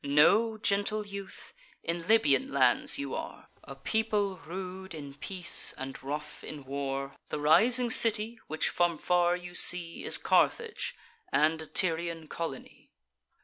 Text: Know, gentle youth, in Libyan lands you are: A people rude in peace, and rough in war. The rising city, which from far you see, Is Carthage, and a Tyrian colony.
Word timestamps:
Know, 0.03 0.57
gentle 0.57 1.05
youth, 1.05 1.53
in 1.83 2.07
Libyan 2.07 2.51
lands 2.51 2.97
you 2.97 3.13
are: 3.13 3.49
A 3.63 3.75
people 3.75 4.35
rude 4.37 4.95
in 4.95 5.13
peace, 5.13 5.75
and 5.77 6.01
rough 6.01 6.43
in 6.43 6.63
war. 6.65 7.15
The 7.29 7.39
rising 7.39 7.91
city, 7.91 8.39
which 8.47 8.69
from 8.69 8.97
far 8.97 9.35
you 9.35 9.53
see, 9.53 10.03
Is 10.03 10.17
Carthage, 10.17 10.95
and 11.31 11.61
a 11.61 11.67
Tyrian 11.67 12.27
colony. 12.29 12.89